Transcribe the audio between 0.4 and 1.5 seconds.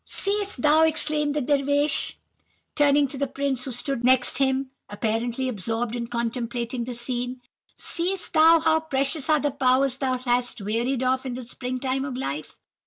thou!' exclaimed the